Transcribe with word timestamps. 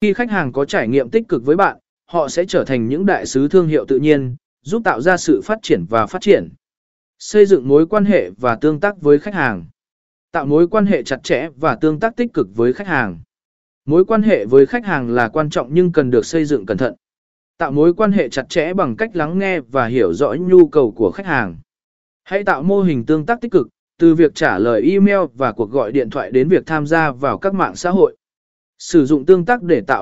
Khi 0.00 0.12
khách 0.12 0.30
hàng 0.30 0.52
có 0.52 0.64
trải 0.64 0.88
nghiệm 0.88 1.10
tích 1.10 1.28
cực 1.28 1.44
với 1.44 1.56
bạn, 1.56 1.78
họ 2.06 2.28
sẽ 2.28 2.44
trở 2.44 2.64
thành 2.64 2.86
những 2.86 3.06
đại 3.06 3.26
sứ 3.26 3.48
thương 3.48 3.68
hiệu 3.68 3.84
tự 3.88 3.98
nhiên, 3.98 4.36
giúp 4.62 4.82
tạo 4.84 5.00
ra 5.00 5.16
sự 5.16 5.40
phát 5.44 5.58
triển 5.62 5.84
và 5.90 6.06
phát 6.06 6.22
triển. 6.22 6.48
Xây 7.18 7.46
dựng 7.46 7.68
mối 7.68 7.86
quan 7.86 8.04
hệ 8.04 8.30
và 8.30 8.56
tương 8.56 8.80
tác 8.80 9.00
với 9.00 9.18
khách 9.18 9.34
hàng. 9.34 9.64
Tạo 10.32 10.46
mối 10.46 10.68
quan 10.68 10.86
hệ 10.86 11.02
chặt 11.02 11.22
chẽ 11.22 11.48
và 11.56 11.76
tương 11.80 12.00
tác 12.00 12.16
tích 12.16 12.32
cực 12.32 12.48
với 12.56 12.72
khách 12.72 12.86
hàng. 12.86 13.20
Mối 13.84 14.04
quan 14.04 14.22
hệ 14.22 14.46
với 14.46 14.66
khách 14.66 14.84
hàng 14.84 15.10
là 15.10 15.28
quan 15.28 15.50
trọng 15.50 15.68
nhưng 15.74 15.92
cần 15.92 16.10
được 16.10 16.26
xây 16.26 16.44
dựng 16.44 16.66
cẩn 16.66 16.78
thận. 16.78 16.94
Tạo 17.58 17.72
mối 17.72 17.94
quan 17.94 18.12
hệ 18.12 18.28
chặt 18.28 18.48
chẽ 18.48 18.74
bằng 18.74 18.96
cách 18.96 19.16
lắng 19.16 19.38
nghe 19.38 19.60
và 19.60 19.86
hiểu 19.86 20.12
rõ 20.12 20.34
nhu 20.40 20.68
cầu 20.68 20.92
của 20.96 21.10
khách 21.10 21.26
hàng. 21.26 21.56
Hãy 22.24 22.44
tạo 22.44 22.62
mô 22.62 22.82
hình 22.82 23.06
tương 23.06 23.26
tác 23.26 23.40
tích 23.40 23.52
cực, 23.52 23.68
từ 23.98 24.14
việc 24.14 24.34
trả 24.34 24.58
lời 24.58 24.82
email 24.82 25.20
và 25.34 25.52
cuộc 25.52 25.70
gọi 25.70 25.92
điện 25.92 26.10
thoại 26.10 26.30
đến 26.30 26.48
việc 26.48 26.66
tham 26.66 26.86
gia 26.86 27.10
vào 27.10 27.38
các 27.38 27.54
mạng 27.54 27.76
xã 27.76 27.90
hội. 27.90 28.16
Sử 28.78 29.06
dụng 29.06 29.26
tương 29.26 29.44
tác 29.44 29.62
để 29.62 29.80
tạo 29.80 29.96